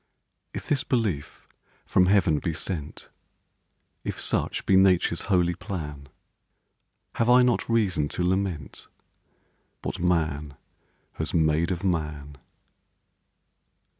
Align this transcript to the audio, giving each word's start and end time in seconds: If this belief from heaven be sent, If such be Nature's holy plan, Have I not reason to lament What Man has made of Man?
If 0.51 0.67
this 0.67 0.83
belief 0.83 1.47
from 1.85 2.07
heaven 2.07 2.39
be 2.39 2.53
sent, 2.55 3.09
If 4.03 4.19
such 4.19 4.65
be 4.65 4.75
Nature's 4.75 5.21
holy 5.29 5.53
plan, 5.53 6.09
Have 7.17 7.29
I 7.29 7.43
not 7.43 7.69
reason 7.69 8.07
to 8.17 8.23
lament 8.27 8.87
What 9.83 9.99
Man 9.99 10.55
has 11.17 11.35
made 11.35 11.69
of 11.69 11.83
Man? 11.83 12.39